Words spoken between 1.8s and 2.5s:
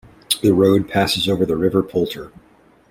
Poulter.